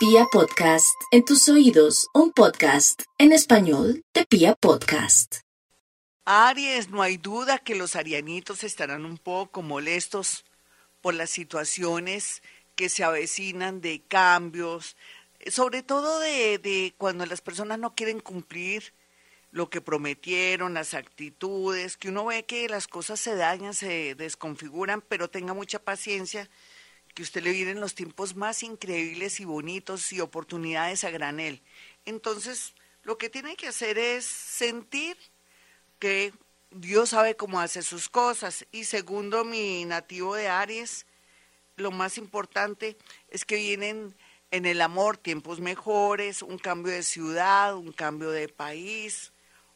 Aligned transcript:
Pia 0.00 0.24
Podcast, 0.32 0.98
en 1.10 1.26
tus 1.26 1.46
oídos, 1.50 2.08
un 2.14 2.32
podcast 2.32 3.02
en 3.18 3.32
español 3.32 4.02
de 4.14 4.24
Pia 4.24 4.54
Podcast. 4.54 5.40
Aries, 6.24 6.88
no 6.88 7.02
hay 7.02 7.18
duda 7.18 7.58
que 7.58 7.74
los 7.74 7.96
arianitos 7.96 8.64
estarán 8.64 9.04
un 9.04 9.18
poco 9.18 9.60
molestos 9.60 10.46
por 11.02 11.12
las 11.12 11.28
situaciones 11.28 12.42
que 12.76 12.88
se 12.88 13.04
avecinan 13.04 13.82
de 13.82 14.00
cambios, 14.00 14.96
sobre 15.50 15.82
todo 15.82 16.18
de, 16.18 16.56
de 16.56 16.94
cuando 16.96 17.26
las 17.26 17.42
personas 17.42 17.78
no 17.78 17.94
quieren 17.94 18.20
cumplir 18.20 18.94
lo 19.50 19.68
que 19.68 19.82
prometieron, 19.82 20.72
las 20.72 20.94
actitudes, 20.94 21.98
que 21.98 22.08
uno 22.08 22.24
ve 22.24 22.46
que 22.46 22.70
las 22.70 22.88
cosas 22.88 23.20
se 23.20 23.34
dañan, 23.34 23.74
se 23.74 24.14
desconfiguran, 24.14 25.02
pero 25.02 25.28
tenga 25.28 25.52
mucha 25.52 25.78
paciencia, 25.78 26.48
que 27.14 27.22
usted 27.22 27.42
le 27.42 27.52
vienen 27.52 27.80
los 27.80 27.94
tiempos 27.94 28.36
más 28.36 28.62
increíbles 28.62 29.40
y 29.40 29.44
bonitos 29.44 30.12
y 30.12 30.20
oportunidades 30.20 31.04
a 31.04 31.10
granel. 31.10 31.62
Entonces, 32.04 32.74
lo 33.02 33.18
que 33.18 33.30
tiene 33.30 33.56
que 33.56 33.68
hacer 33.68 33.98
es 33.98 34.24
sentir 34.24 35.16
que 35.98 36.32
Dios 36.70 37.10
sabe 37.10 37.36
cómo 37.36 37.60
hace 37.60 37.82
sus 37.82 38.08
cosas. 38.08 38.66
Y 38.72 38.84
segundo, 38.84 39.44
mi 39.44 39.84
nativo 39.84 40.34
de 40.34 40.48
Aries, 40.48 41.06
lo 41.76 41.90
más 41.90 42.18
importante 42.18 42.96
es 43.28 43.44
que 43.44 43.56
vienen 43.56 44.14
en 44.50 44.66
el 44.66 44.80
amor 44.80 45.16
tiempos 45.16 45.60
mejores, 45.60 46.42
un 46.42 46.58
cambio 46.58 46.92
de 46.92 47.02
ciudad, 47.02 47.76
un 47.76 47.92
cambio 47.92 48.30
de 48.30 48.48
país, 48.48 49.32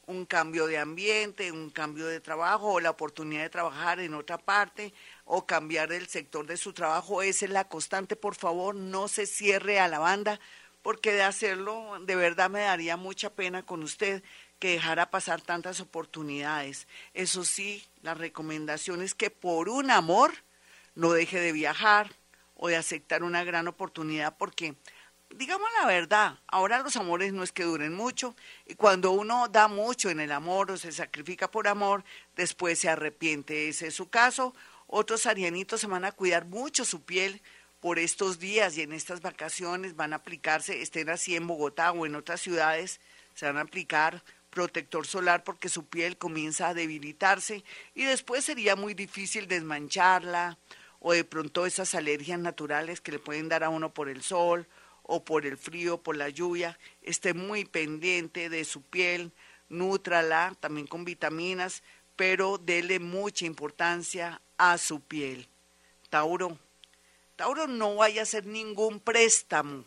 un 0.07 0.27
cambio 0.27 0.67
de 0.67 0.79
ambiente, 0.79 1.53
un 1.53 1.71
cambio 1.71 2.07
de 2.07 2.21
trabajo 2.21 2.75
o 2.75 2.81
la 2.81 2.91
oportunidad 2.91 3.43
de 3.43 3.51
trabajar 3.51 4.01
en 4.01 4.15
otra 4.15 4.39
parte 4.39 4.93
o 5.25 5.47
cambiar 5.47 5.93
el 5.93 6.07
sector 6.09 6.47
de 6.47 6.57
su 6.57 6.73
trabajo. 6.73 7.23
Esa 7.23 7.47
es 7.47 7.51
la 7.51 7.69
constante, 7.69 8.17
por 8.17 8.35
favor, 8.35 8.75
no 8.75 9.09
se 9.09 9.27
cierre 9.27 9.81
a 9.81 9.89
la 9.89 9.99
banda, 9.99 10.41
porque 10.83 11.13
de 11.13 11.23
hacerlo 11.23 11.99
de 12.03 12.17
verdad 12.17 12.51
me 12.51 12.61
daría 12.61 12.97
mucha 12.97 13.31
pena 13.31 13.65
con 13.65 13.83
usted 13.83 14.23
que 14.59 14.71
dejara 14.71 15.11
pasar 15.11 15.41
tantas 15.41 15.81
oportunidades. 15.81 16.87
Eso 17.13 17.45
sí, 17.45 17.85
la 18.03 18.15
recomendación 18.15 19.03
es 19.03 19.15
que 19.15 19.31
por 19.31 19.69
un 19.69 19.91
amor 19.91 20.33
no 20.95 21.13
deje 21.13 21.41
de 21.41 21.53
viajar 21.53 22.15
o 22.55 22.69
de 22.69 22.77
aceptar 22.77 23.23
una 23.23 23.45
gran 23.45 23.67
oportunidad, 23.69 24.37
porque 24.37 24.75
digamos 25.31 25.69
la 25.81 25.87
verdad, 25.87 26.39
ahora 26.47 26.81
los 26.81 26.97
amores 26.97 27.33
no 27.33 27.43
es 27.43 27.53
que 27.53 27.65
duren 27.65 27.93
mucho 27.93 28.37
y 28.67 28.75
cuando 28.75 29.11
uno 29.11 29.49
da 29.49 29.69
mucho 29.69 30.11
en 30.11 30.21
el 30.21 30.33
amor 30.33 30.71
o 30.71 30.77
se 30.77 30.93
sacrifica 30.93 31.51
por 31.51 31.67
amor, 31.67 32.05
después 32.37 32.79
se 32.79 32.89
arrepiente. 32.89 33.69
Ese 33.69 33.89
es 33.89 33.95
su 33.95 34.09
caso. 34.09 34.55
Otros 34.87 35.27
arianitos 35.27 35.81
se 35.81 35.87
van 35.87 36.05
a 36.05 36.13
cuidar 36.13 36.47
mucho 36.47 36.85
su 36.85 37.03
piel 37.03 37.43
por 37.81 37.99
estos 37.99 38.39
días 38.39 38.79
y 38.79 38.83
en 38.83 38.93
estas 38.93 39.21
vacaciones 39.21 39.97
van 39.97 40.13
a 40.13 40.17
aplicarse, 40.17 40.81
estén 40.81 41.11
así 41.11 41.37
en 41.37 41.47
Bogotá 41.47 41.93
o 41.93 42.07
en 42.07 42.15
otras 42.15 42.41
ciudades, 42.41 43.01
se 43.35 43.47
van 43.47 43.59
a 43.59 43.63
aplicar 43.63 44.23
protector 44.49 45.07
solar 45.07 45.45
porque 45.45 45.69
su 45.69 45.85
piel 45.85 46.17
comienza 46.17 46.69
a 46.69 46.75
debilitarse 46.75 47.65
y 47.95 48.05
después 48.05 48.45
sería 48.45 48.77
muy 48.77 48.95
difícil 48.95 49.49
desmancharla 49.49 50.57
o 51.01 51.13
de 51.13 51.25
pronto 51.25 51.67
esas 51.67 51.95
alergias 51.95 52.39
naturales 52.39 53.03
que 53.03 53.13
le 53.13 53.19
pueden 53.19 53.51
dar 53.51 53.65
a 53.65 53.69
uno 53.69 53.93
por 53.93 54.09
el 54.09 54.23
sol 54.23 54.67
o 55.03 55.23
por 55.23 55.45
el 55.45 55.59
frío, 55.59 56.01
por 56.03 56.17
la 56.17 56.31
lluvia, 56.31 56.79
esté 57.03 57.35
muy 57.35 57.67
pendiente 57.67 58.49
de 58.49 58.65
su 58.65 58.81
piel, 58.81 59.33
nútrala 59.69 60.57
también 60.61 60.87
con 60.87 61.05
vitaminas, 61.05 61.83
pero 62.17 62.57
dele 62.57 63.01
mucha 63.01 63.45
importancia 63.45 64.41
a 64.59 64.79
su 64.79 65.01
piel. 65.01 65.49
Tauro, 66.11 66.59
Tauro 67.37 67.67
no 67.67 67.97
vaya 67.97 68.21
a 68.21 68.25
hacer 68.25 68.47
ningún 68.47 69.01
préstamo, 69.01 69.85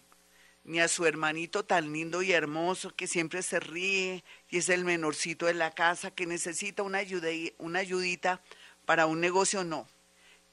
ni 0.64 0.80
a 0.80 0.88
su 0.88 1.06
hermanito 1.06 1.64
tan 1.64 1.94
lindo 1.94 2.22
y 2.22 2.34
hermoso 2.34 2.96
que 2.96 3.08
siempre 3.08 3.42
se 3.42 3.60
ríe 3.60 4.24
y 4.50 4.58
es 4.58 4.70
el 4.70 4.84
menorcito 4.84 5.46
de 5.46 5.54
la 5.54 5.72
casa 5.72 6.12
que 6.12 6.26
necesita 6.26 6.84
una, 6.84 7.00
una 7.58 7.80
ayudita 7.80 8.42
para 8.86 9.06
un 9.06 9.22
negocio, 9.22 9.64
no 9.64 9.88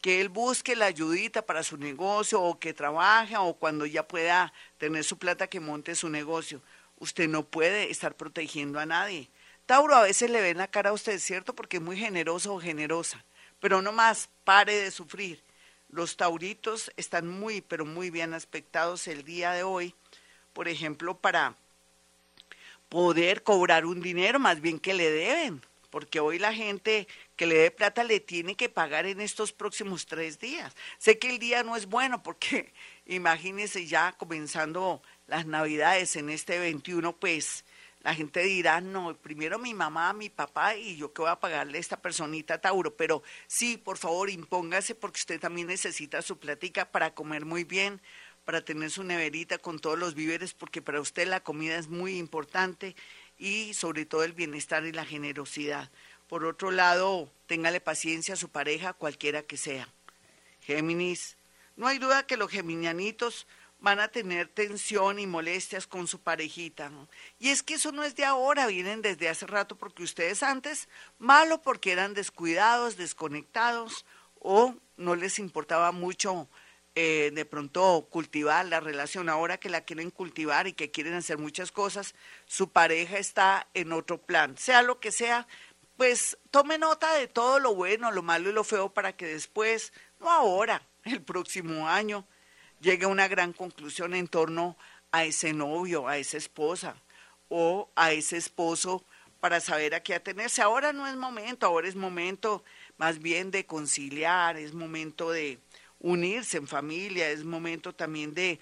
que 0.05 0.21
él 0.21 0.29
busque 0.29 0.77
la 0.77 0.85
ayudita 0.85 1.41
para 1.41 1.63
su 1.63 1.79
negocio 1.79 2.39
o 2.43 2.59
que 2.59 2.75
trabaje 2.75 3.39
o 3.39 3.55
cuando 3.55 3.87
ya 3.87 4.07
pueda 4.07 4.53
tener 4.77 5.03
su 5.03 5.17
plata 5.17 5.47
que 5.47 5.61
monte 5.61 5.95
su 5.95 6.11
negocio. 6.11 6.61
Usted 6.99 7.27
no 7.27 7.47
puede 7.47 7.91
estar 7.91 8.15
protegiendo 8.15 8.79
a 8.79 8.85
nadie. 8.85 9.31
Tauro 9.65 9.95
a 9.95 10.03
veces 10.03 10.29
le 10.29 10.43
ven 10.43 10.59
la 10.59 10.69
cara 10.69 10.91
a 10.91 10.93
usted, 10.93 11.19
¿cierto? 11.19 11.55
Porque 11.55 11.79
es 11.79 11.83
muy 11.83 11.97
generoso 11.97 12.53
o 12.53 12.61
generosa. 12.61 13.25
Pero 13.61 13.83
no 13.83 13.93
más, 13.93 14.29
pare 14.45 14.75
de 14.77 14.91
sufrir. 14.91 15.43
Los 15.89 16.17
tauritos 16.17 16.91
están 16.97 17.29
muy, 17.29 17.61
pero 17.61 17.85
muy 17.85 18.11
bien 18.11 18.35
aspectados 18.35 19.07
el 19.07 19.25
día 19.25 19.53
de 19.53 19.63
hoy. 19.63 19.95
Por 20.53 20.69
ejemplo, 20.69 21.17
para 21.17 21.57
poder 22.89 23.43
cobrar 23.43 23.87
un 23.87 24.01
dinero, 24.01 24.39
más 24.39 24.61
bien 24.61 24.79
que 24.79 24.95
le 24.95 25.11
deben 25.11 25.63
porque 25.95 26.19
hoy 26.19 26.41
la 26.41 26.53
gente 26.53 27.07
que 27.37 27.47
le 27.47 27.55
dé 27.55 27.71
plata 27.71 28.03
le 28.03 28.19
tiene 28.19 28.57
que 28.57 28.69
pagar 28.69 29.07
en 29.07 29.21
estos 29.21 29.53
próximos 29.53 30.07
tres 30.07 30.41
días. 30.41 30.75
Sé 30.99 31.21
que 31.21 31.31
el 31.31 31.39
día 31.39 31.63
no 31.63 31.77
es 31.77 31.87
bueno 31.87 32.21
porque 32.21 32.73
imagínense 33.07 33.87
ya 33.87 34.11
comenzando 34.11 35.01
las 35.29 35.47
navidades 35.47 36.17
en 36.17 36.31
este 36.31 36.59
21, 36.59 37.13
pues 37.13 37.65
la 38.05 38.15
gente 38.15 38.43
dirá, 38.43 38.83
no, 38.83 39.17
primero 39.17 39.59
mi 39.59 39.73
mamá, 39.73 40.13
mi 40.13 40.29
papá 40.29 40.77
y 40.77 40.97
yo 40.97 41.15
que 41.15 41.23
voy 41.23 41.31
a 41.31 41.41
pagarle 41.41 41.79
a 41.79 41.81
esta 41.81 41.97
personita 41.97 42.61
Tauro, 42.61 42.95
pero 42.95 43.23
sí, 43.47 43.79
por 43.79 43.97
favor, 43.97 44.29
impóngase 44.29 44.95
porque 44.95 45.21
usted 45.21 45.41
también 45.41 45.69
necesita 45.69 46.21
su 46.21 46.39
platica 46.39 46.85
para 46.85 47.15
comer 47.15 47.47
muy 47.47 47.65
bien, 47.65 48.03
para 48.45 48.63
tener 48.63 48.91
su 48.91 49.05
neverita 49.05 49.57
con 49.57 49.79
todos 49.79 49.99
los 49.99 50.15
víveres, 50.15 50.53
porque 50.53 50.83
para 50.83 51.01
usted 51.01 51.27
la 51.27 51.41
comida 51.41 51.79
es 51.79 51.89
muy 51.89 52.19
importante 52.19 52.95
y 53.39 53.73
sobre 53.73 54.05
todo 54.05 54.23
el 54.23 54.35
bienestar 54.35 54.85
y 54.85 54.93
la 54.93 55.07
generosidad. 55.07 55.91
Por 56.29 56.45
otro 56.45 56.71
lado, 56.71 57.33
téngale 57.47 57.81
paciencia 57.81 58.35
a 58.35 58.37
su 58.37 58.51
pareja, 58.51 58.93
cualquiera 58.93 59.43
que 59.43 59.57
sea. 59.57 59.89
Géminis, 60.61 61.39
no 61.77 61.87
hay 61.87 61.99
duda 61.99 62.27
que 62.27 62.37
los 62.37 62.51
geminianitos 62.51 63.47
van 63.85 64.01
a 64.01 64.09
tener 64.09 64.49
tensión 64.49 65.19
y 65.19 65.27
molestias 65.27 65.87
con 65.87 66.09
su 66.09 66.19
parejita. 66.19 66.91
Y 67.39 67.51
es 67.51 67.63
que 67.63 67.75
eso 67.75 67.93
no 67.93 68.03
es 68.03 68.17
de 68.17 68.25
ahora, 68.25 68.67
vienen 68.67 69.03
desde 69.03 69.29
hace 69.29 69.47
rato 69.47 69.77
porque 69.77 70.03
ustedes 70.03 70.43
antes, 70.43 70.89
malo 71.19 71.61
porque 71.61 71.93
eran 71.93 72.15
descuidados, 72.15 72.97
desconectados 72.97 74.07
o 74.41 74.75
no 74.97 75.15
les 75.15 75.39
importaba 75.39 75.93
mucho 75.93 76.49
eh, 76.95 77.31
de 77.35 77.45
pronto 77.45 78.09
cultivar 78.11 78.65
la 78.65 78.81
relación, 78.81 79.29
ahora 79.29 79.59
que 79.59 79.69
la 79.69 79.83
quieren 79.83 80.11
cultivar 80.11 80.67
y 80.67 80.73
que 80.73 80.91
quieren 80.91 81.13
hacer 81.13 81.37
muchas 81.37 81.71
cosas, 81.71 82.15
su 82.47 82.71
pareja 82.71 83.19
está 83.19 83.69
en 83.75 83.93
otro 83.93 84.17
plan, 84.17 84.57
sea 84.57 84.81
lo 84.81 84.99
que 84.99 85.13
sea, 85.13 85.47
pues 85.99 86.39
tome 86.51 86.79
nota 86.79 87.13
de 87.15 87.29
todo 87.29 87.59
lo 87.59 87.75
bueno, 87.75 88.11
lo 88.13 88.23
malo 88.23 88.49
y 88.49 88.55
lo 88.55 88.65
feo 88.65 88.95
para 88.95 89.15
que 89.15 89.27
después, 89.27 89.93
no 90.21 90.31
ahora, 90.31 90.81
el 91.05 91.21
próximo 91.21 91.87
año, 91.87 92.27
llegue 92.85 93.07
a 93.07 93.09
una 93.09 93.27
gran 93.27 93.53
conclusión 93.53 94.15
en 94.15 94.29
torno 94.29 94.77
a 95.11 95.25
ese 95.25 95.53
novio, 95.53 96.07
a 96.07 96.19
esa 96.19 96.37
esposa 96.37 96.95
o 97.49 97.89
a 97.97 98.13
ese 98.13 98.37
esposo 98.37 99.05
para 99.41 99.61
saber 99.61 99.95
a 99.95 100.03
qué 100.03 100.15
atenerse. 100.15 100.63
Ahora 100.63 100.93
no 100.93 101.07
es 101.07 101.17
momento, 101.17 101.67
ahora 101.67 101.89
es 101.89 101.97
momento 101.97 102.63
más 102.99 103.19
bien 103.19 103.51
de 103.51 103.67
conciliar, 103.67 104.57
es 104.57 104.73
momento 104.73 105.33
de, 105.33 105.59
unirse 106.05 106.59
en 106.59 106.69
familia, 106.69 107.31
es 107.31 107.45
momento 107.45 107.95
también 107.95 108.35
de 108.35 108.61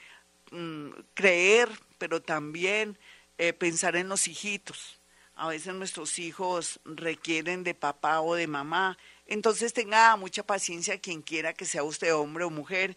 mm, 0.53 0.91
creer, 1.13 1.69
pero 1.99 2.23
también 2.23 2.97
eh, 3.37 3.53
pensar 3.53 3.97
en 3.97 4.09
los 4.09 4.29
hijitos. 4.29 5.01
A 5.35 5.49
veces 5.49 5.75
nuestros 5.75 6.21
hijos 6.21 6.79
requieren 6.85 7.65
de 7.65 7.75
papá 7.75 8.21
o 8.21 8.37
de 8.37 8.47
mamá, 8.47 8.97
entonces 9.27 9.73
tenga 9.73 10.15
mucha 10.17 10.45
paciencia 10.45 11.01
quien 11.01 11.21
quiera 11.21 11.53
que 11.53 11.65
sea 11.65 11.83
usted 11.83 12.15
hombre 12.15 12.45
o 12.45 12.51
mujer 12.51 12.97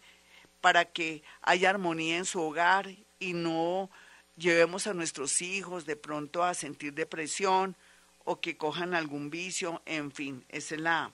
para 0.65 0.85
que 0.85 1.21
haya 1.43 1.69
armonía 1.69 2.17
en 2.17 2.25
su 2.25 2.41
hogar 2.41 2.89
y 3.19 3.33
no 3.33 3.87
llevemos 4.35 4.87
a 4.87 4.95
nuestros 4.95 5.43
hijos 5.43 5.85
de 5.85 5.95
pronto 5.95 6.43
a 6.43 6.55
sentir 6.55 6.95
depresión 6.95 7.75
o 8.23 8.41
que 8.41 8.57
cojan 8.57 8.95
algún 8.95 9.29
vicio, 9.29 9.83
en 9.85 10.11
fin, 10.11 10.43
esa 10.49 10.73
es 10.73 10.81
la, 10.81 11.11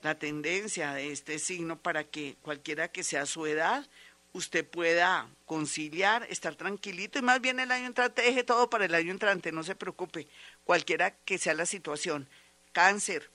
la 0.00 0.18
tendencia 0.18 0.94
de 0.94 1.12
este 1.12 1.38
signo 1.38 1.78
para 1.78 2.04
que 2.04 2.36
cualquiera 2.40 2.88
que 2.88 3.04
sea 3.04 3.26
su 3.26 3.44
edad, 3.44 3.86
usted 4.32 4.66
pueda 4.66 5.28
conciliar, 5.44 6.26
estar 6.30 6.54
tranquilito 6.54 7.18
y 7.18 7.22
más 7.22 7.42
bien 7.42 7.60
el 7.60 7.70
año 7.70 7.88
entrante, 7.88 8.22
deje 8.22 8.42
todo 8.42 8.70
para 8.70 8.86
el 8.86 8.94
año 8.94 9.10
entrante, 9.10 9.52
no 9.52 9.64
se 9.64 9.74
preocupe, 9.74 10.26
cualquiera 10.64 11.10
que 11.10 11.36
sea 11.36 11.52
la 11.52 11.66
situación. 11.66 12.26
Cáncer. 12.72 13.28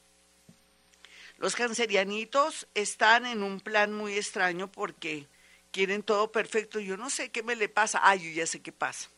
Los 1.37 1.55
cancerianitos 1.55 2.65
están 2.73 3.27
en 3.27 3.43
un 3.43 3.59
plan 3.59 3.93
muy 3.93 4.15
extraño 4.15 4.71
porque 4.71 5.27
quieren 5.73 6.03
todo 6.03 6.31
perfecto. 6.31 6.79
Yo 6.79 6.95
no 6.95 7.09
sé 7.09 7.29
qué 7.31 7.43
me 7.43 7.57
le 7.57 7.67
pasa. 7.67 7.99
Ah, 8.01 8.15
yo 8.15 8.29
ya 8.29 8.47
sé 8.47 8.61
qué 8.61 8.71
pasa. 8.71 9.09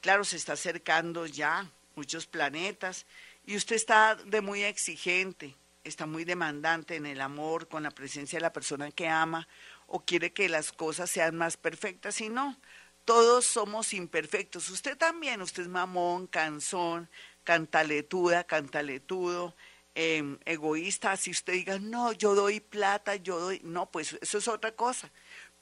Claro, 0.00 0.22
se 0.24 0.36
está 0.36 0.52
acercando 0.52 1.26
ya 1.26 1.68
muchos 1.96 2.26
planetas 2.26 3.06
y 3.44 3.56
usted 3.56 3.74
está 3.74 4.14
de 4.14 4.40
muy 4.40 4.62
exigente 4.62 5.56
está 5.88 6.06
muy 6.06 6.24
demandante 6.24 6.96
en 6.96 7.06
el 7.06 7.20
amor, 7.20 7.68
con 7.68 7.82
la 7.82 7.90
presencia 7.90 8.38
de 8.38 8.42
la 8.42 8.52
persona 8.52 8.90
que 8.90 9.08
ama, 9.08 9.48
o 9.86 10.00
quiere 10.04 10.32
que 10.32 10.48
las 10.48 10.72
cosas 10.72 11.10
sean 11.10 11.36
más 11.36 11.56
perfectas, 11.56 12.20
y 12.20 12.28
no, 12.28 12.56
todos 13.04 13.46
somos 13.46 13.92
imperfectos. 13.92 14.68
Usted 14.70 14.96
también, 14.98 15.40
usted 15.42 15.62
es 15.62 15.68
mamón, 15.68 16.26
cansón, 16.26 17.08
cantaletuda, 17.44 18.44
cantaletudo, 18.44 19.54
em, 19.94 20.38
egoísta. 20.44 21.16
Si 21.16 21.30
usted 21.30 21.52
diga, 21.52 21.78
no, 21.78 22.12
yo 22.12 22.34
doy 22.34 22.60
plata, 22.60 23.16
yo 23.16 23.38
doy. 23.38 23.60
No, 23.62 23.86
pues 23.90 24.18
eso 24.20 24.38
es 24.38 24.48
otra 24.48 24.72
cosa. 24.72 25.10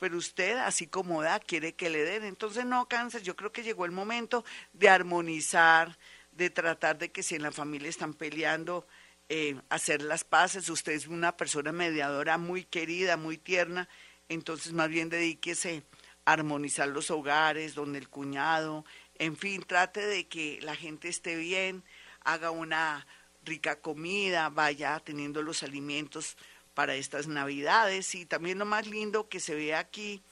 Pero 0.05 0.19
usted, 0.19 0.59
así 0.59 0.87
como 0.87 1.23
da, 1.23 1.41
quiere 1.41 1.77
que 1.77 1.89
le 1.89 2.05
den. 2.05 2.25
Entonces, 2.25 2.67
no 2.67 2.87
canses. 2.89 3.23
Yo 3.23 3.37
creo 3.37 3.53
que 3.53 3.63
llegó 3.63 3.87
el 3.87 3.91
momento 3.91 4.45
de 4.75 4.91
armonizar, 4.91 5.97
de 6.31 6.51
tratar 6.51 6.99
de 6.99 7.11
que 7.11 7.23
si 7.23 7.37
en 7.37 7.43
la 7.43 7.53
familia 7.53 7.89
están 7.89 8.13
peleando, 8.13 8.87
eh, 9.31 9.59
hacer 9.71 10.03
las 10.03 10.23
paces. 10.23 10.69
Usted 10.69 10.93
es 10.93 11.07
una 11.07 11.39
persona 11.39 11.73
mediadora 11.73 12.37
muy 12.37 12.65
querida, 12.65 13.17
muy 13.17 13.39
tierna. 13.39 13.89
Entonces, 14.29 14.75
más 14.75 14.91
bien 14.91 15.09
dedíquese 15.09 15.85
armonizar 16.27 16.89
los 16.89 17.11
hogares, 17.11 17.75
donde 17.75 17.99
el 17.99 18.11
cuñado, 18.11 18.85
en 19.15 19.39
fin, 19.39 19.63
trate 19.63 20.07
de 20.07 20.29
que 20.29 20.59
la 20.61 20.77
gente 20.77 21.09
esté 21.09 21.35
bien, 21.35 21.83
haga 22.25 22.51
una 22.51 23.07
rica 23.43 23.81
comida, 23.81 24.51
vaya 24.51 25.01
teniendo 25.01 25.41
los 25.41 25.63
alimentos 25.63 26.37
para 26.75 26.97
estas 26.97 27.27
navidades 27.29 28.15
y 28.15 28.27
también 28.27 28.59
lo 28.59 28.65
más 28.65 28.87
lindo 28.87 29.29
que 29.29 29.41
se 29.41 29.55
ve 29.55 29.75
aquí 29.75 30.23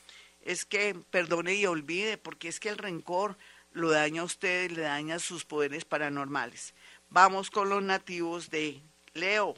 es 0.44 0.64
que 0.64 0.94
perdone 1.10 1.54
y 1.54 1.66
olvide, 1.66 2.18
porque 2.18 2.48
es 2.48 2.60
que 2.60 2.68
el 2.68 2.78
rencor 2.78 3.36
lo 3.72 3.90
daña 3.90 4.22
a 4.22 4.24
usted, 4.24 4.70
le 4.70 4.82
daña 4.82 5.18
sus 5.18 5.44
poderes 5.44 5.84
paranormales. 5.84 6.74
Vamos 7.10 7.50
con 7.50 7.68
los 7.68 7.82
nativos 7.82 8.50
de 8.50 8.82
Leo. 9.14 9.54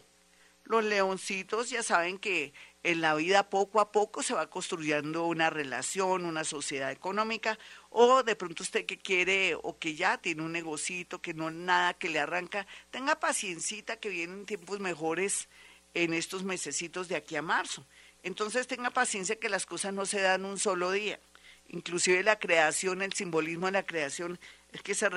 Los 0.64 0.84
leoncitos 0.84 1.70
ya 1.70 1.82
saben 1.82 2.18
que 2.18 2.52
en 2.82 3.00
la 3.00 3.14
vida 3.14 3.48
poco 3.50 3.80
a 3.80 3.92
poco 3.92 4.22
se 4.22 4.34
va 4.34 4.48
construyendo 4.48 5.26
una 5.26 5.50
relación, 5.50 6.24
una 6.24 6.44
sociedad 6.44 6.90
económica, 6.90 7.58
o 7.90 8.22
de 8.22 8.36
pronto 8.36 8.62
usted 8.62 8.86
que 8.86 8.98
quiere 8.98 9.56
o 9.62 9.78
que 9.78 9.94
ya 9.94 10.18
tiene 10.18 10.42
un 10.42 10.52
negocito, 10.52 11.20
que 11.20 11.34
no 11.34 11.50
nada 11.50 11.94
que 11.94 12.08
le 12.08 12.20
arranca, 12.20 12.66
tenga 12.90 13.20
paciencita 13.20 13.96
que 13.96 14.10
vienen 14.10 14.46
tiempos 14.46 14.80
mejores 14.80 15.48
en 15.94 16.12
estos 16.12 16.42
mesecitos 16.42 17.08
de 17.08 17.16
aquí 17.16 17.36
a 17.36 17.42
marzo. 17.42 17.86
Entonces 18.22 18.66
tenga 18.66 18.90
paciencia 18.90 19.36
que 19.36 19.48
las 19.48 19.66
cosas 19.66 19.94
no 19.94 20.06
se 20.06 20.20
dan 20.20 20.44
un 20.44 20.58
solo 20.58 20.90
día. 20.90 21.20
Inclusive 21.68 22.22
la 22.22 22.38
creación, 22.38 23.00
el 23.00 23.12
simbolismo 23.12 23.66
de 23.66 23.72
la 23.72 23.86
creación 23.86 24.38
es 24.72 24.82
que 24.82 24.94
se, 24.94 25.08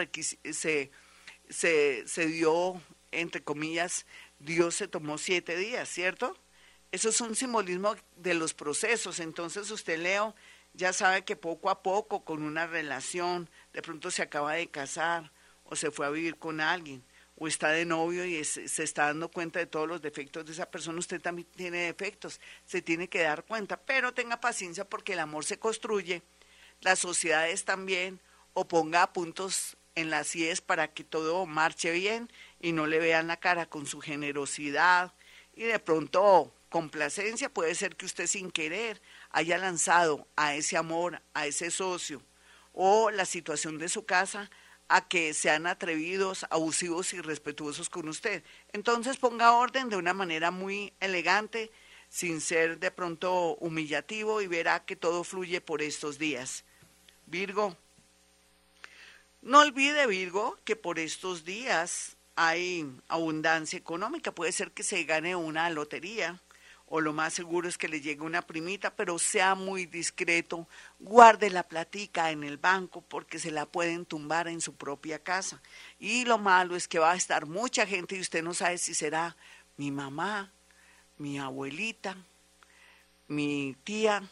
se, 0.53 0.91
se, 1.50 2.07
se 2.07 2.25
dio, 2.27 2.81
entre 3.12 3.44
comillas, 3.44 4.06
Dios 4.39 4.75
se 4.75 4.88
tomó 4.88 5.18
siete 5.18 5.57
días, 5.57 5.89
¿cierto? 5.89 6.38
Eso 6.91 7.09
es 7.09 7.19
un 7.19 7.35
simbolismo 7.35 7.95
de 8.15 8.33
los 8.33 8.53
procesos. 8.53 9.19
Entonces 9.19 9.71
usted, 9.71 10.00
Leo, 10.00 10.35
ya 10.73 10.94
sabe 10.94 11.25
que 11.25 11.35
poco 11.35 11.69
a 11.69 11.81
poco, 11.81 12.23
con 12.23 12.44
una 12.44 12.68
relación, 12.68 13.50
de 13.73 13.81
pronto 13.81 14.12
se 14.12 14.21
acaba 14.21 14.53
de 14.53 14.68
casar 14.68 15.31
o 15.63 15.75
se 15.75 15.91
fue 15.91 16.06
a 16.06 16.12
vivir 16.12 16.38
con 16.38 16.62
alguien 16.62 17.03
o 17.37 17.47
está 17.47 17.69
de 17.69 17.85
novio 17.85 18.25
y 18.25 18.43
se 18.43 18.83
está 18.83 19.05
dando 19.05 19.29
cuenta 19.29 19.59
de 19.59 19.67
todos 19.67 19.87
los 19.87 20.01
defectos 20.01 20.45
de 20.45 20.53
esa 20.53 20.69
persona, 20.69 20.97
usted 20.99 21.21
también 21.21 21.47
tiene 21.55 21.77
defectos, 21.77 22.41
se 22.65 22.81
tiene 22.81 23.07
que 23.07 23.21
dar 23.21 23.43
cuenta, 23.45 23.77
pero 23.77 24.13
tenga 24.13 24.39
paciencia 24.39 24.85
porque 24.85 25.13
el 25.13 25.19
amor 25.19 25.45
se 25.45 25.59
construye, 25.59 26.23
las 26.81 26.99
sociedades 26.99 27.63
también, 27.63 28.19
o 28.53 28.67
ponga 28.67 29.13
puntos 29.13 29.77
en 29.93 30.09
las 30.09 30.35
IES 30.35 30.61
para 30.61 30.87
que 30.87 31.03
todo 31.03 31.45
marche 31.45 31.91
bien 31.91 32.31
y 32.59 32.71
no 32.71 32.87
le 32.87 32.97
vean 32.99 33.27
la 33.27 33.37
cara 33.37 33.67
con 33.67 33.85
su 33.85 33.99
generosidad 33.99 35.13
y 35.53 35.63
de 35.63 35.79
pronto 35.79 36.53
complacencia, 36.69 37.49
puede 37.49 37.75
ser 37.75 37.95
que 37.95 38.05
usted 38.05 38.25
sin 38.25 38.51
querer 38.51 39.01
haya 39.29 39.57
lanzado 39.57 40.27
a 40.35 40.55
ese 40.55 40.75
amor, 40.75 41.21
a 41.33 41.45
ese 41.45 41.69
socio 41.69 42.23
o 42.73 43.11
la 43.11 43.25
situación 43.25 43.77
de 43.77 43.89
su 43.89 44.05
casa 44.05 44.49
a 44.89 45.07
que 45.07 45.33
sean 45.33 45.67
atrevidos, 45.67 46.45
abusivos 46.49 47.13
y 47.13 47.21
respetuosos 47.21 47.89
con 47.89 48.07
usted. 48.07 48.43
Entonces 48.73 49.17
ponga 49.17 49.53
orden 49.53 49.89
de 49.89 49.97
una 49.97 50.13
manera 50.13 50.51
muy 50.51 50.93
elegante, 50.99 51.71
sin 52.09 52.39
ser 52.41 52.79
de 52.79 52.91
pronto 52.91 53.55
humillativo 53.55 54.41
y 54.41 54.47
verá 54.47 54.85
que 54.85 54.95
todo 54.95 55.23
fluye 55.23 55.59
por 55.61 55.81
estos 55.81 56.17
días. 56.17 56.63
Virgo, 57.25 57.75
no 59.41 59.59
olvide 59.59 60.07
Virgo 60.07 60.57
que 60.63 60.75
por 60.75 60.99
estos 60.99 61.43
días 61.43 62.15
hay 62.35 62.89
abundancia 63.07 63.77
económica, 63.77 64.31
puede 64.31 64.51
ser 64.51 64.71
que 64.71 64.83
se 64.83 65.03
gane 65.03 65.35
una 65.35 65.69
lotería 65.69 66.39
o 66.89 67.01
lo 67.01 67.11
más 67.11 67.33
seguro 67.33 67.67
es 67.67 67.77
que 67.77 67.89
le 67.89 67.99
llegue 67.99 68.21
una 68.21 68.41
primita, 68.41 68.95
pero 68.95 69.19
sea 69.19 69.55
muy 69.55 69.85
discreto, 69.85 70.67
guarde 70.99 71.49
la 71.49 71.63
platica 71.63 72.31
en 72.31 72.43
el 72.43 72.57
banco 72.57 73.01
porque 73.01 73.39
se 73.39 73.51
la 73.51 73.65
pueden 73.65 74.05
tumbar 74.05 74.47
en 74.47 74.61
su 74.61 74.73
propia 74.73 75.19
casa. 75.19 75.61
Y 75.99 76.23
lo 76.25 76.37
malo 76.37 76.75
es 76.75 76.87
que 76.87 76.99
va 76.99 77.11
a 77.11 77.17
estar 77.17 77.45
mucha 77.45 77.85
gente 77.85 78.15
y 78.15 78.21
usted 78.21 78.41
no 78.41 78.53
sabe 78.53 78.77
si 78.77 78.93
será 78.93 79.35
mi 79.75 79.91
mamá, 79.91 80.51
mi 81.17 81.39
abuelita, 81.39 82.15
mi 83.27 83.75
tía, 83.83 84.23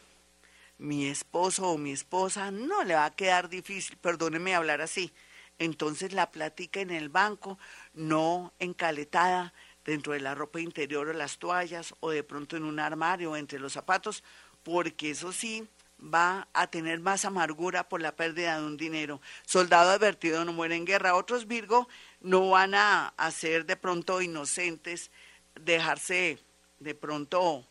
mi 0.78 1.06
esposo 1.06 1.68
o 1.68 1.78
mi 1.78 1.92
esposa, 1.92 2.50
no 2.50 2.84
le 2.84 2.94
va 2.94 3.04
a 3.04 3.14
quedar 3.14 3.50
difícil, 3.50 3.96
perdóneme 3.98 4.54
hablar 4.54 4.80
así. 4.80 5.12
Entonces 5.58 6.12
la 6.12 6.30
platica 6.30 6.80
en 6.80 6.90
el 6.90 7.08
banco, 7.08 7.58
no 7.94 8.52
encaletada, 8.58 9.54
dentro 9.86 10.12
de 10.12 10.20
la 10.20 10.34
ropa 10.34 10.60
interior 10.60 11.08
o 11.08 11.12
las 11.12 11.38
toallas 11.38 11.94
o 12.00 12.10
de 12.10 12.24
pronto 12.24 12.56
en 12.56 12.64
un 12.64 12.80
armario 12.80 13.30
o 13.30 13.36
entre 13.36 13.60
los 13.60 13.72
zapatos, 13.72 14.24
porque 14.64 15.10
eso 15.10 15.32
sí 15.32 15.66
va 16.02 16.48
a 16.52 16.66
tener 16.66 17.00
más 17.00 17.24
amargura 17.24 17.88
por 17.88 18.02
la 18.02 18.16
pérdida 18.16 18.58
de 18.58 18.66
un 18.66 18.76
dinero. 18.76 19.22
Soldado 19.46 19.90
advertido 19.90 20.44
no 20.44 20.52
muere 20.52 20.74
en 20.76 20.84
guerra. 20.84 21.14
Otros 21.14 21.46
Virgo 21.46 21.88
no 22.20 22.50
van 22.50 22.74
a, 22.74 23.14
ser 23.30 23.64
de 23.64 23.76
pronto 23.76 24.20
inocentes, 24.20 25.10
dejarse 25.54 26.38
de 26.80 26.94
pronto 26.94 27.64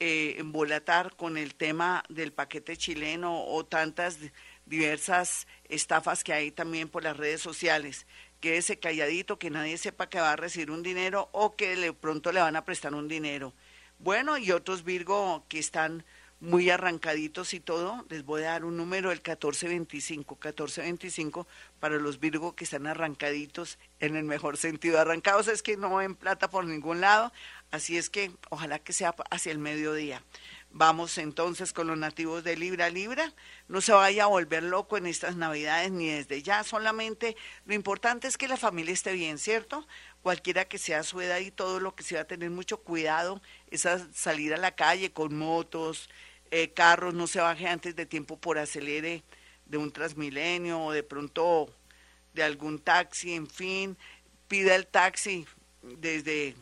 eh, 0.00 0.36
embolatar 0.38 1.14
con 1.14 1.36
el 1.36 1.54
tema 1.54 2.02
del 2.08 2.32
paquete 2.32 2.76
chileno 2.76 3.44
o 3.44 3.64
tantas 3.64 4.18
diversas 4.66 5.46
estafas 5.68 6.24
que 6.24 6.32
hay 6.32 6.50
también 6.50 6.88
por 6.88 7.04
las 7.04 7.16
redes 7.16 7.40
sociales 7.40 8.06
quédese 8.42 8.80
calladito, 8.80 9.38
que 9.38 9.50
nadie 9.50 9.78
sepa 9.78 10.10
que 10.10 10.20
va 10.20 10.32
a 10.32 10.36
recibir 10.36 10.70
un 10.70 10.82
dinero 10.82 11.30
o 11.32 11.54
que 11.56 11.76
de 11.76 11.92
pronto 11.94 12.32
le 12.32 12.40
van 12.40 12.56
a 12.56 12.64
prestar 12.64 12.92
un 12.92 13.06
dinero. 13.06 13.54
Bueno, 14.00 14.36
y 14.36 14.50
otros 14.50 14.82
Virgo 14.82 15.44
que 15.48 15.60
están 15.60 16.04
muy 16.40 16.68
arrancaditos 16.70 17.54
y 17.54 17.60
todo, 17.60 18.04
les 18.08 18.24
voy 18.24 18.42
a 18.42 18.46
dar 18.46 18.64
un 18.64 18.76
número, 18.76 19.12
el 19.12 19.18
1425, 19.18 20.34
1425 20.34 21.46
para 21.78 21.98
los 21.98 22.18
Virgo 22.18 22.56
que 22.56 22.64
están 22.64 22.88
arrancaditos 22.88 23.78
en 24.00 24.16
el 24.16 24.24
mejor 24.24 24.56
sentido. 24.56 24.98
Arrancados 24.98 25.46
es 25.46 25.62
que 25.62 25.76
no 25.76 25.94
ven 25.94 26.16
plata 26.16 26.50
por 26.50 26.64
ningún 26.64 27.00
lado, 27.00 27.32
así 27.70 27.96
es 27.96 28.10
que 28.10 28.32
ojalá 28.50 28.80
que 28.80 28.92
sea 28.92 29.14
hacia 29.30 29.52
el 29.52 29.58
mediodía. 29.58 30.20
Vamos 30.74 31.18
entonces 31.18 31.74
con 31.74 31.86
los 31.86 31.98
nativos 31.98 32.44
de 32.44 32.56
Libra 32.56 32.88
Libra. 32.88 33.30
No 33.68 33.82
se 33.82 33.92
vaya 33.92 34.24
a 34.24 34.28
volver 34.28 34.62
loco 34.62 34.96
en 34.96 35.06
estas 35.06 35.36
Navidades 35.36 35.90
ni 35.90 36.08
desde 36.08 36.42
ya. 36.42 36.64
Solamente 36.64 37.36
lo 37.66 37.74
importante 37.74 38.26
es 38.26 38.38
que 38.38 38.48
la 38.48 38.56
familia 38.56 38.94
esté 38.94 39.12
bien, 39.12 39.38
¿cierto? 39.38 39.86
Cualquiera 40.22 40.64
que 40.64 40.78
sea 40.78 41.02
su 41.02 41.20
edad 41.20 41.40
y 41.40 41.50
todo 41.50 41.78
lo 41.78 41.94
que 41.94 42.02
se 42.02 42.14
va 42.14 42.22
a 42.22 42.26
tener 42.26 42.48
mucho 42.48 42.78
cuidado 42.78 43.42
es 43.70 43.86
salir 44.14 44.54
a 44.54 44.56
la 44.56 44.74
calle 44.74 45.12
con 45.12 45.36
motos, 45.36 46.08
eh, 46.50 46.70
carros, 46.70 47.12
no 47.12 47.26
se 47.26 47.40
baje 47.40 47.68
antes 47.68 47.94
de 47.94 48.06
tiempo 48.06 48.38
por 48.38 48.58
acelere 48.58 49.22
de 49.66 49.76
un 49.76 49.92
transmilenio 49.92 50.80
o 50.80 50.92
de 50.92 51.02
pronto 51.02 51.68
de 52.32 52.42
algún 52.42 52.78
taxi, 52.78 53.34
en 53.34 53.46
fin, 53.46 53.98
pida 54.48 54.74
el 54.74 54.86
taxi 54.86 55.46
desde 55.82 56.54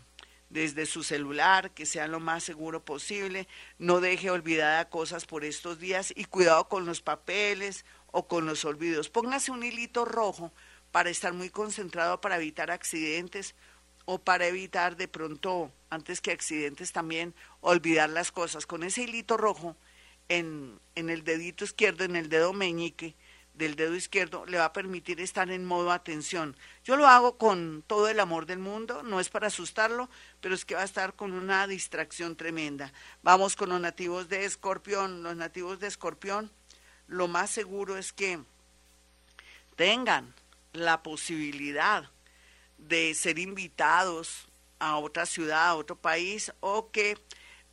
desde 0.50 0.84
su 0.84 1.02
celular, 1.04 1.70
que 1.70 1.86
sea 1.86 2.08
lo 2.08 2.20
más 2.20 2.42
seguro 2.42 2.84
posible, 2.84 3.48
no 3.78 4.00
deje 4.00 4.30
olvidada 4.30 4.90
cosas 4.90 5.24
por 5.24 5.44
estos 5.44 5.78
días 5.78 6.12
y 6.14 6.24
cuidado 6.24 6.68
con 6.68 6.84
los 6.84 7.00
papeles 7.00 7.84
o 8.08 8.26
con 8.26 8.46
los 8.46 8.64
olvidos. 8.64 9.08
Póngase 9.08 9.52
un 9.52 9.62
hilito 9.62 10.04
rojo 10.04 10.52
para 10.90 11.08
estar 11.08 11.32
muy 11.32 11.50
concentrado 11.50 12.20
para 12.20 12.36
evitar 12.36 12.70
accidentes 12.70 13.54
o 14.04 14.18
para 14.18 14.46
evitar 14.46 14.96
de 14.96 15.06
pronto, 15.06 15.72
antes 15.88 16.20
que 16.20 16.32
accidentes 16.32 16.92
también, 16.92 17.32
olvidar 17.60 18.10
las 18.10 18.32
cosas. 18.32 18.66
Con 18.66 18.82
ese 18.82 19.02
hilito 19.02 19.36
rojo 19.36 19.76
en, 20.28 20.80
en 20.96 21.10
el 21.10 21.22
dedito 21.22 21.64
izquierdo, 21.64 22.02
en 22.02 22.16
el 22.16 22.28
dedo 22.28 22.52
meñique, 22.52 23.14
del 23.60 23.76
dedo 23.76 23.94
izquierdo 23.94 24.46
le 24.46 24.58
va 24.58 24.64
a 24.64 24.72
permitir 24.72 25.20
estar 25.20 25.50
en 25.50 25.64
modo 25.64 25.92
atención. 25.92 26.56
Yo 26.82 26.96
lo 26.96 27.06
hago 27.06 27.36
con 27.36 27.84
todo 27.86 28.08
el 28.08 28.18
amor 28.18 28.46
del 28.46 28.58
mundo, 28.58 29.02
no 29.02 29.20
es 29.20 29.28
para 29.28 29.48
asustarlo, 29.48 30.08
pero 30.40 30.54
es 30.54 30.64
que 30.64 30.74
va 30.74 30.80
a 30.80 30.84
estar 30.84 31.14
con 31.14 31.32
una 31.32 31.66
distracción 31.66 32.36
tremenda. 32.36 32.92
Vamos 33.22 33.54
con 33.56 33.68
los 33.68 33.80
nativos 33.80 34.28
de 34.28 34.46
Escorpión. 34.46 35.22
Los 35.22 35.36
nativos 35.36 35.78
de 35.78 35.88
Escorpión, 35.88 36.50
lo 37.06 37.28
más 37.28 37.50
seguro 37.50 37.98
es 37.98 38.12
que 38.12 38.40
tengan 39.76 40.34
la 40.72 41.02
posibilidad 41.02 42.10
de 42.78 43.14
ser 43.14 43.38
invitados 43.38 44.48
a 44.78 44.96
otra 44.96 45.26
ciudad, 45.26 45.68
a 45.68 45.74
otro 45.74 45.96
país, 45.96 46.50
o 46.60 46.90
que 46.90 47.18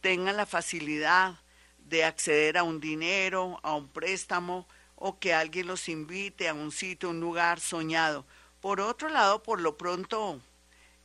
tengan 0.01 0.35
la 0.35 0.45
facilidad 0.45 1.39
de 1.77 2.03
acceder 2.03 2.57
a 2.57 2.63
un 2.63 2.81
dinero, 2.81 3.61
a 3.63 3.73
un 3.73 3.87
préstamo, 3.87 4.67
o 4.97 5.19
que 5.19 5.33
alguien 5.33 5.67
los 5.67 5.87
invite 5.89 6.49
a 6.49 6.53
un 6.53 6.71
sitio, 6.71 7.11
un 7.11 7.19
lugar 7.19 7.59
soñado. 7.59 8.25
Por 8.59 8.81
otro 8.81 9.09
lado, 9.09 9.43
por 9.43 9.61
lo 9.61 9.77
pronto, 9.77 10.41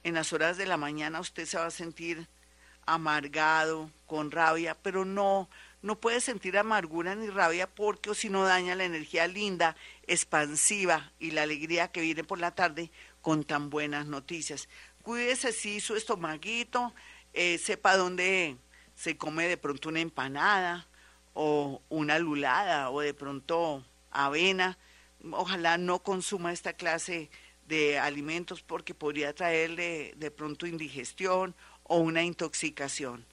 en 0.03 0.15
las 0.15 0.33
horas 0.33 0.57
de 0.57 0.67
la 0.67 0.79
mañana 0.79 1.21
usted 1.21 1.47
se 1.47 1.59
va 1.59 1.67
a 1.67 1.71
sentir 1.71 2.27
amargado, 2.87 3.91
con 4.07 4.31
rabia, 4.31 4.77
pero 4.83 5.05
no, 5.05 5.49
no 5.83 6.01
puede 6.01 6.21
sentir 6.21 6.57
amargura 6.59 7.15
ni 7.15 7.29
rabia 7.29 7.73
porque 7.73 8.11
o 8.11 8.15
si 8.15 8.29
no 8.29 8.45
daña 8.45 8.75
la 8.75 8.85
energía 8.85 9.27
linda, 9.27 9.77
expansiva 10.07 11.13
y 11.21 11.31
la 11.31 11.43
alegría 11.43 11.93
que 11.93 12.01
viene 12.01 12.25
por 12.25 12.41
la 12.41 12.55
tarde 12.55 12.91
con 13.21 13.45
tan 13.45 13.71
buenas 13.71 14.07
noticias. 14.07 14.69
Cuídese 15.03 15.53
si 15.53 15.81
su 15.81 15.97
estomaguito, 15.97 16.95
eh, 17.35 17.59
sepa 17.59 17.97
dónde 17.97 18.57
se 18.95 19.17
come 19.17 19.49
de 19.49 19.57
pronto 19.59 19.91
una 19.91 20.01
empanada 20.01 20.87
o 21.35 21.83
una 21.89 22.19
lulada 22.19 22.91
o 22.91 23.01
de 23.01 23.15
pronto 23.15 23.85
avena. 24.11 24.79
Ojalá 25.31 25.79
no 25.79 26.03
consuma 26.03 26.53
esta 26.53 26.73
clase 26.73 27.31
de 27.67 27.99
alimentos 27.99 28.63
porque 28.63 28.95
podría 28.95 29.35
traerle 29.35 30.15
de 30.17 30.31
pronto 30.31 30.67
indigestión 30.67 31.55
o 31.85 31.99
una 31.99 32.23
intoxicación. 32.23 33.27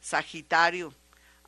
Sagitario, 0.00 0.94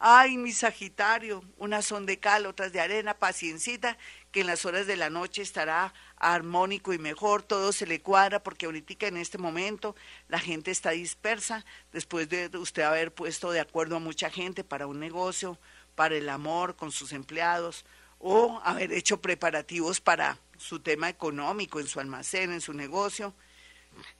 Ay, 0.00 0.36
mi 0.36 0.52
Sagitario, 0.52 1.42
unas 1.56 1.84
son 1.84 2.06
de 2.06 2.20
cal, 2.20 2.46
otras 2.46 2.72
de 2.72 2.78
arena, 2.78 3.18
paciencita, 3.18 3.98
que 4.30 4.42
en 4.42 4.46
las 4.46 4.64
horas 4.64 4.86
de 4.86 4.94
la 4.94 5.10
noche 5.10 5.42
estará 5.42 5.92
armónico 6.16 6.92
y 6.92 6.98
mejor, 6.98 7.42
todo 7.42 7.72
se 7.72 7.84
le 7.84 8.00
cuadra, 8.00 8.40
porque 8.40 8.66
ahorita 8.66 9.08
en 9.08 9.16
este 9.16 9.38
momento 9.38 9.96
la 10.28 10.38
gente 10.38 10.70
está 10.70 10.90
dispersa, 10.90 11.64
después 11.92 12.28
de 12.28 12.48
usted 12.58 12.82
haber 12.82 13.12
puesto 13.12 13.50
de 13.50 13.58
acuerdo 13.58 13.96
a 13.96 14.00
mucha 14.00 14.30
gente 14.30 14.62
para 14.62 14.86
un 14.86 15.00
negocio, 15.00 15.58
para 15.98 16.14
el 16.14 16.28
amor 16.28 16.76
con 16.76 16.92
sus 16.92 17.10
empleados, 17.10 17.84
o 18.20 18.60
haber 18.64 18.92
hecho 18.92 19.20
preparativos 19.20 20.00
para 20.00 20.38
su 20.56 20.78
tema 20.78 21.08
económico 21.08 21.80
en 21.80 21.88
su 21.88 21.98
almacén, 21.98 22.52
en 22.52 22.60
su 22.60 22.72
negocio. 22.72 23.34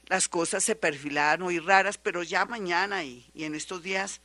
Las 0.06 0.28
cosas 0.28 0.64
se 0.64 0.74
perfilaron 0.74 1.44
muy 1.44 1.60
raras, 1.60 1.96
pero 1.96 2.24
ya 2.24 2.46
mañana 2.46 3.04
y 3.04 3.30
en 3.36 3.54
estos 3.54 3.84
días 3.84 4.20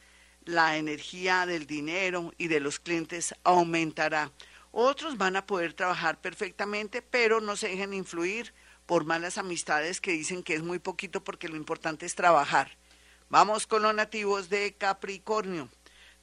la 0.45 0.77
energía 0.77 1.45
del 1.45 1.67
dinero 1.67 2.33
y 2.39 2.47
de 2.47 2.59
los 2.59 2.79
clientes 2.79 3.35
aumentará. 3.43 4.31
Otros 4.71 5.19
van 5.19 5.35
a 5.35 5.45
poder 5.45 5.75
trabajar 5.75 6.19
perfectamente, 6.19 7.03
pero 7.03 7.39
no 7.39 7.55
se 7.55 7.67
dejen 7.67 7.93
influir 7.93 8.51
por 8.87 9.05
malas 9.05 9.37
amistades 9.37 10.01
que 10.01 10.13
dicen 10.13 10.41
que 10.41 10.55
es 10.55 10.63
muy 10.63 10.79
poquito 10.79 11.23
porque 11.23 11.49
lo 11.49 11.55
importante 11.55 12.07
es 12.07 12.15
trabajar. 12.15 12.79
Vamos 13.29 13.67
con 13.67 13.83
los 13.83 13.93
nativos 13.93 14.49
de 14.49 14.73
Capricornio. 14.73 15.69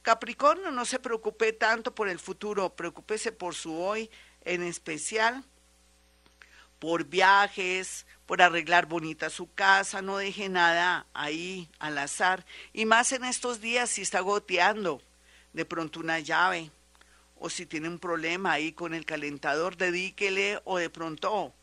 Capricornio, 0.01 0.71
no 0.71 0.85
se 0.85 0.99
preocupe 0.99 1.53
tanto 1.53 1.93
por 1.93 2.09
el 2.09 2.19
futuro, 2.19 2.75
preocúpese 2.75 3.31
por 3.31 3.55
su 3.55 3.79
hoy, 3.79 4.09
en 4.43 4.63
especial 4.63 5.43
por 6.81 7.05
viajes, 7.05 8.07
por 8.25 8.41
arreglar 8.41 8.87
bonita 8.87 9.29
su 9.29 9.53
casa, 9.53 10.01
no 10.01 10.17
deje 10.17 10.49
nada 10.49 11.05
ahí 11.13 11.69
al 11.77 11.95
azar. 11.99 12.43
Y 12.73 12.85
más 12.85 13.11
en 13.11 13.23
estos 13.23 13.61
días 13.61 13.91
si 13.91 14.01
está 14.01 14.21
goteando 14.21 14.99
de 15.53 15.63
pronto 15.63 15.99
una 15.99 16.17
llave 16.17 16.71
o 17.37 17.51
si 17.51 17.67
tiene 17.67 17.87
un 17.87 17.99
problema 17.99 18.53
ahí 18.53 18.71
con 18.71 18.95
el 18.95 19.05
calentador, 19.05 19.77
dedíquele 19.77 20.59
o 20.63 20.79
de 20.79 20.89
pronto 20.89 21.53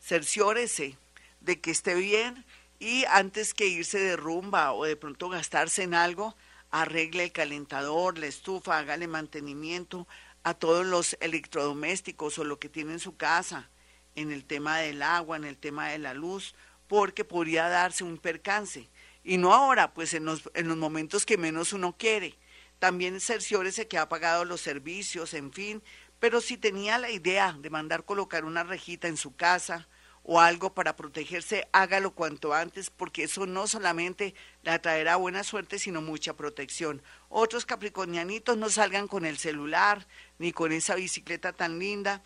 cerciórese 0.00 0.96
de 1.40 1.60
que 1.60 1.72
esté 1.72 1.96
bien 1.96 2.44
y 2.78 3.04
antes 3.06 3.54
que 3.54 3.66
irse 3.66 3.98
de 3.98 4.16
rumba 4.16 4.72
o 4.72 4.84
de 4.84 4.94
pronto 4.94 5.28
gastarse 5.30 5.82
en 5.82 5.94
algo, 5.94 6.36
arregle 6.70 7.24
el 7.24 7.32
calentador, 7.32 8.18
la 8.18 8.26
estufa, 8.26 8.78
hágale 8.78 9.06
mantenimiento 9.06 10.06
a 10.42 10.54
todos 10.54 10.86
los 10.86 11.16
electrodomésticos 11.20 12.38
o 12.38 12.44
lo 12.44 12.58
que 12.58 12.68
tiene 12.68 12.92
en 12.92 13.00
su 13.00 13.16
casa 13.16 13.68
en 14.14 14.32
el 14.32 14.44
tema 14.44 14.78
del 14.78 15.02
agua, 15.02 15.36
en 15.36 15.44
el 15.44 15.56
tema 15.56 15.88
de 15.88 15.98
la 15.98 16.14
luz, 16.14 16.54
porque 16.88 17.24
podría 17.24 17.68
darse 17.68 18.04
un 18.04 18.18
percance. 18.18 18.88
Y 19.22 19.38
no 19.38 19.52
ahora, 19.52 19.92
pues 19.94 20.14
en 20.14 20.24
los, 20.24 20.50
en 20.54 20.68
los 20.68 20.76
momentos 20.76 21.26
que 21.26 21.38
menos 21.38 21.72
uno 21.72 21.96
quiere. 21.96 22.36
También 22.78 23.20
cerciórese 23.20 23.86
que 23.86 23.98
ha 23.98 24.08
pagado 24.08 24.44
los 24.44 24.60
servicios, 24.60 25.34
en 25.34 25.52
fin, 25.52 25.82
pero 26.18 26.40
si 26.40 26.56
tenía 26.56 26.98
la 26.98 27.10
idea 27.10 27.56
de 27.58 27.70
mandar 27.70 28.04
colocar 28.04 28.44
una 28.44 28.64
rejita 28.64 29.08
en 29.08 29.16
su 29.16 29.36
casa 29.36 29.88
o 30.22 30.40
algo 30.40 30.74
para 30.74 30.96
protegerse, 30.96 31.68
hágalo 31.72 32.12
cuanto 32.12 32.52
antes, 32.52 32.90
porque 32.90 33.24
eso 33.24 33.46
no 33.46 33.66
solamente 33.66 34.34
le 34.62 34.78
traerá 34.78 35.16
buena 35.16 35.42
suerte, 35.44 35.78
sino 35.78 36.02
mucha 36.02 36.34
protección. 36.34 37.02
Otros 37.28 37.66
capricornianitos 37.66 38.56
no 38.56 38.68
salgan 38.68 39.08
con 39.08 39.24
el 39.24 39.38
celular, 39.38 40.06
ni 40.38 40.52
con 40.52 40.72
esa 40.72 40.94
bicicleta 40.94 41.52
tan 41.52 41.78
linda, 41.78 42.22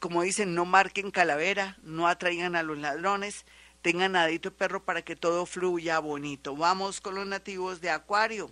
como 0.00 0.22
dicen, 0.22 0.54
no 0.54 0.64
marquen 0.64 1.10
calavera, 1.10 1.76
no 1.82 2.08
atraigan 2.08 2.56
a 2.56 2.62
los 2.62 2.78
ladrones, 2.78 3.44
tengan 3.82 4.12
nadito 4.12 4.48
de 4.50 4.56
perro 4.56 4.82
para 4.82 5.02
que 5.02 5.14
todo 5.14 5.44
fluya 5.44 5.98
bonito. 5.98 6.56
Vamos 6.56 7.02
con 7.02 7.14
los 7.14 7.26
nativos 7.26 7.82
de 7.82 7.90
Acuario. 7.90 8.50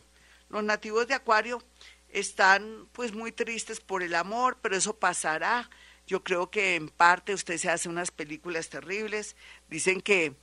Los 0.51 0.63
nativos 0.63 1.09
de 1.09 1.15
Acuario 1.15 1.63
están 2.11 2.87
pues 2.93 3.15
muy 3.15 3.33
tristes 3.33 3.81
por 3.81 4.03
el 4.03 4.15
amor, 4.15 4.59
pero 4.61 4.77
eso 4.77 4.99
pasará. 4.99 5.71
Yo 6.07 6.23
creo 6.25 6.51
que 6.51 6.77
en 6.77 6.89
parte 6.89 7.35
usted 7.35 7.59
se 7.59 7.71
hace 7.71 7.89
unas 7.89 8.11
películas 8.11 8.69
terribles. 8.69 9.37
Dicen 9.69 10.01
que, 10.01 10.35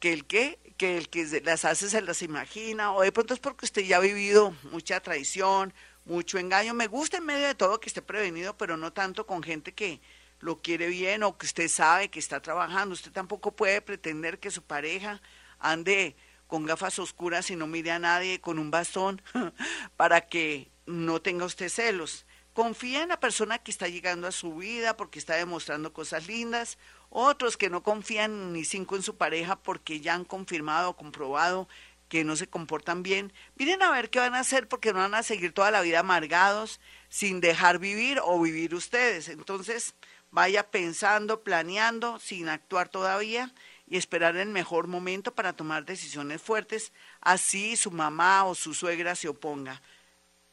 que 0.00 0.12
el 0.12 0.26
que, 0.26 0.58
que 0.76 0.98
el 0.98 1.08
que 1.08 1.24
las 1.44 1.64
hace 1.64 1.88
se 1.88 2.02
las 2.02 2.22
imagina, 2.22 2.92
o 2.92 3.02
de 3.02 3.12
pronto 3.12 3.34
es 3.34 3.40
porque 3.40 3.66
usted 3.66 3.82
ya 3.82 3.96
ha 3.96 4.00
vivido 4.00 4.54
mucha 4.70 5.00
traición, 5.00 5.72
mucho 6.04 6.38
engaño. 6.38 6.74
Me 6.74 6.86
gusta 6.86 7.18
en 7.18 7.26
medio 7.26 7.46
de 7.46 7.54
todo 7.54 7.80
que 7.80 7.88
esté 7.88 8.02
prevenido, 8.02 8.56
pero 8.56 8.76
no 8.76 8.92
tanto 8.92 9.26
con 9.26 9.42
gente 9.42 9.72
que, 9.72 10.00
lo 10.40 10.60
quiere 10.60 10.88
bien 10.88 11.22
o 11.22 11.36
que 11.36 11.46
usted 11.46 11.68
sabe 11.68 12.08
que 12.08 12.18
está 12.18 12.40
trabajando. 12.40 12.92
Usted 12.94 13.12
tampoco 13.12 13.52
puede 13.52 13.80
pretender 13.80 14.38
que 14.38 14.50
su 14.50 14.62
pareja 14.62 15.20
ande 15.58 16.16
con 16.46 16.64
gafas 16.64 16.98
oscuras 16.98 17.50
y 17.50 17.56
no 17.56 17.66
mire 17.66 17.90
a 17.90 17.98
nadie 17.98 18.40
con 18.40 18.58
un 18.58 18.70
bastón 18.70 19.22
para 19.96 20.20
que 20.22 20.70
no 20.86 21.20
tenga 21.20 21.44
usted 21.44 21.68
celos. 21.68 22.25
Confía 22.56 23.02
en 23.02 23.10
la 23.10 23.20
persona 23.20 23.58
que 23.58 23.70
está 23.70 23.86
llegando 23.86 24.26
a 24.26 24.32
su 24.32 24.56
vida 24.56 24.96
porque 24.96 25.18
está 25.18 25.34
demostrando 25.34 25.92
cosas 25.92 26.26
lindas. 26.26 26.78
Otros 27.10 27.58
que 27.58 27.68
no 27.68 27.82
confían 27.82 28.54
ni 28.54 28.64
cinco 28.64 28.96
en 28.96 29.02
su 29.02 29.16
pareja 29.16 29.56
porque 29.56 30.00
ya 30.00 30.14
han 30.14 30.24
confirmado 30.24 30.88
o 30.88 30.96
comprobado 30.96 31.68
que 32.08 32.24
no 32.24 32.34
se 32.34 32.46
comportan 32.46 33.02
bien. 33.02 33.30
Miren 33.56 33.82
a 33.82 33.90
ver 33.90 34.08
qué 34.08 34.20
van 34.20 34.34
a 34.34 34.38
hacer 34.38 34.68
porque 34.68 34.94
no 34.94 35.00
van 35.00 35.14
a 35.14 35.22
seguir 35.22 35.52
toda 35.52 35.70
la 35.70 35.82
vida 35.82 36.00
amargados 36.00 36.80
sin 37.10 37.42
dejar 37.42 37.78
vivir 37.78 38.20
o 38.24 38.40
vivir 38.40 38.74
ustedes. 38.74 39.28
Entonces, 39.28 39.94
Vaya 40.36 40.70
pensando, 40.70 41.42
planeando, 41.42 42.18
sin 42.18 42.48
actuar 42.48 42.88
todavía 42.88 43.54
y 43.86 43.96
esperar 43.96 44.36
el 44.36 44.48
mejor 44.48 44.86
momento 44.86 45.34
para 45.34 45.54
tomar 45.54 45.86
decisiones 45.86 46.42
fuertes, 46.42 46.92
así 47.20 47.76
su 47.76 47.90
mamá 47.90 48.44
o 48.44 48.54
su 48.54 48.74
suegra 48.74 49.14
se 49.14 49.28
oponga. 49.28 49.80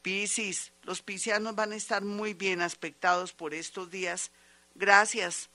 Piscis, 0.03 0.74
los 0.83 1.01
piscianos 1.01 1.55
van 1.55 1.72
a 1.72 1.77
estar 1.77 2.03
muy 2.03 2.33
bien 2.33 2.62
aspectados 2.62 3.31
por 3.31 3.53
estos 3.53 3.89
días 3.89 4.31
gracias 4.75 5.50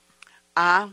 a 0.55 0.91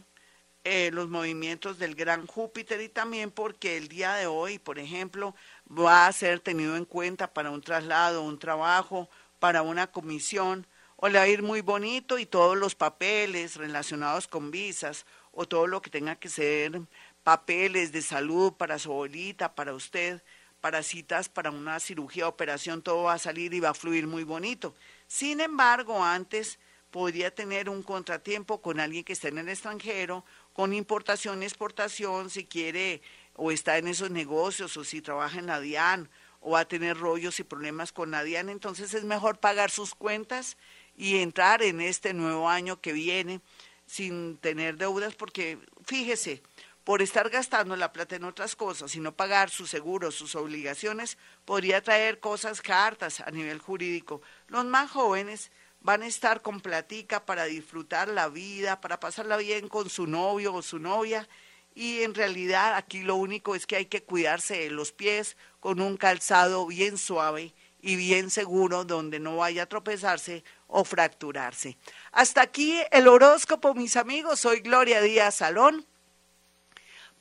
eh, 0.63 0.91
los 0.93 1.09
movimientos 1.09 1.79
del 1.79 1.95
gran 1.95 2.27
Júpiter 2.27 2.83
y 2.83 2.91
también 2.91 3.31
porque 3.31 3.79
el 3.79 3.89
día 3.89 4.13
de 4.15 4.27
hoy, 4.27 4.59
por 4.59 4.79
ejemplo, 4.79 5.35
va 5.67 6.07
a 6.07 6.13
ser 6.13 6.41
tenido 6.41 6.77
en 6.77 6.85
cuenta 6.85 7.33
para 7.33 7.51
un 7.51 7.63
traslado, 7.63 8.23
un 8.23 8.39
trabajo, 8.39 9.09
para 9.39 9.63
una 9.63 9.87
comisión, 9.87 10.67
o 10.97 11.09
le 11.09 11.19
va 11.19 11.25
a 11.25 11.29
ir 11.29 11.43
muy 11.43 11.63
bonito 11.63 12.19
y 12.19 12.27
todos 12.27 12.59
los 12.59 12.75
papeles 12.75 13.57
relacionados 13.57 14.29
con 14.29 14.51
visas 14.51 15.07
o 15.33 15.47
todo 15.49 15.67
lo 15.67 15.81
que 15.81 15.89
tenga 15.89 16.17
que 16.17 16.29
ser 16.29 16.83
papeles 17.23 17.91
de 17.91 18.03
salud 18.03 18.53
para 18.53 18.79
su 18.79 18.93
abuelita, 18.93 19.55
para 19.55 19.73
usted, 19.73 20.23
para 20.67 20.83
citas, 20.83 21.29
para 21.29 21.53
una 21.53 21.79
cirugía, 21.79 22.27
operación, 22.27 22.83
todo 22.83 23.05
va 23.05 23.13
a 23.13 23.19
salir 23.21 23.55
y 23.55 23.61
va 23.61 23.69
a 23.69 23.75
fluir 23.75 24.09
muy 24.09 24.25
bonito. 24.25 24.75
Sin 25.07 25.41
embargo, 25.41 26.03
antes 26.03 26.59
podría 26.91 27.33
tener 27.33 27.69
un 27.69 27.85
contratiempo 27.85 28.61
con 28.61 28.81
alguien 28.81 29.05
que 29.05 29.13
esté 29.13 29.29
en 29.29 29.39
el 29.39 29.49
extranjero, 29.49 30.25
con 30.53 30.73
importación 30.73 31.45
exportación, 31.45 32.31
si 32.31 32.47
quiere 32.47 33.01
o 33.35 33.53
está 33.53 33.79
en 33.79 33.87
esos 33.87 34.11
negocios 34.11 34.77
o 34.77 34.83
si 34.83 35.01
trabaja 35.01 35.39
en 35.39 35.47
la 35.47 35.61
DIAN 35.61 36.11
o 36.41 36.51
va 36.51 36.61
a 36.61 36.69
tener 36.69 36.99
rollos 36.99 37.39
y 37.39 37.45
problemas 37.45 37.93
con 37.93 38.11
la 38.11 38.25
DIAN, 38.25 38.49
entonces 38.49 38.93
es 38.93 39.05
mejor 39.05 39.39
pagar 39.39 39.71
sus 39.71 39.95
cuentas 39.95 40.57
y 40.97 41.19
entrar 41.19 41.63
en 41.63 41.81
este 41.81 42.13
nuevo 42.13 42.49
año 42.49 42.81
que 42.81 42.93
viene 42.93 43.41
sin 43.87 44.37
tener 44.39 44.79
deudas, 44.79 45.15
porque 45.15 45.61
fíjese, 45.85 46.43
por 46.87 47.03
estar 47.03 47.31
gastando 47.31 47.75
la 47.75 47.93
plata 47.93 48.15
en 48.15 48.23
otras 48.23 48.55
cosas 48.55 48.95
y 48.95 49.01
no 49.01 49.11
pagar 49.11 49.51
sus 49.51 49.69
seguros, 49.69 50.15
sus 50.15 50.37
obligaciones, 50.37 51.19
podría 51.45 51.83
traer 51.83 52.21
cosas 52.21 52.63
cartas 52.63 53.19
a 53.19 53.33
nivel 53.33 53.59
jurídico. 53.59 54.23
Los 54.47 54.65
más 54.67 54.93
jóvenes 54.93 55.51
van 55.81 56.03
a 56.03 56.07
estar 56.07 56.43
con 56.43 56.61
platica 56.61 57.27
para 57.27 57.47
disfrutar 57.47 58.07
la 58.07 58.29
vida, 58.29 58.81
para 58.81 59.01
pasarla 59.01 59.37
bien 59.37 59.69
con 59.69 59.91
su 59.91 60.07
novio 60.07 60.55
o 60.55 60.63
su 60.63 60.79
novia. 60.79 61.29
Y 61.75 62.03
en 62.03 62.15
realidad 62.15 62.77
aquí 62.77 63.03
lo 63.03 63.17
único 63.17 63.57
es 63.57 63.67
que 63.67 63.75
hay 63.75 63.87
que 63.87 64.05
cuidarse 64.05 64.57
de 64.57 64.71
los 64.71 64.93
pies 64.93 65.37
con 65.59 65.81
un 65.81 65.97
calzado 65.97 66.69
bien 66.69 66.99
suave 66.99 67.53
y 67.81 67.97
bien 67.97 68.31
seguro 68.31 68.85
donde 68.85 69.19
no 69.19 69.39
vaya 69.39 69.65
a 69.65 69.69
tropezarse 69.69 70.45
o 70.69 70.85
fracturarse. 70.85 71.79
Hasta 72.13 72.43
aquí 72.43 72.81
el 72.93 73.09
horóscopo, 73.09 73.75
mis 73.75 73.97
amigos. 73.97 74.39
Soy 74.39 74.61
Gloria 74.61 75.01
Díaz 75.01 75.35
Salón. 75.35 75.85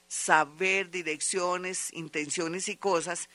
saber 0.08 0.90
direcciones, 0.90 1.90
intenciones 1.94 2.68
y 2.68 2.76
cosas, 2.76 3.30